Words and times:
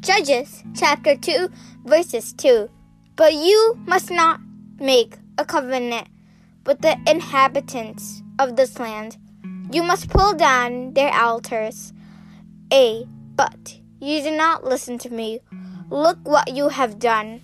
Judges 0.00 0.64
chapter 0.74 1.14
2, 1.14 1.50
verses 1.84 2.32
2. 2.32 2.70
But 3.16 3.34
you 3.34 3.78
must 3.84 4.10
not 4.10 4.40
make 4.78 5.18
a 5.36 5.44
covenant 5.44 6.08
with 6.64 6.80
the 6.80 6.96
inhabitants 7.06 8.22
of 8.38 8.56
this 8.56 8.78
land. 8.78 9.18
You 9.70 9.82
must 9.82 10.08
pull 10.08 10.32
down 10.32 10.94
their 10.94 11.12
altars. 11.12 11.92
A. 12.72 13.04
But 13.36 13.78
you 14.00 14.22
do 14.22 14.30
not 14.30 14.64
listen 14.64 14.96
to 15.00 15.10
me. 15.10 15.40
Look 15.90 16.16
what 16.22 16.54
you 16.54 16.70
have 16.70 16.98
done. 16.98 17.42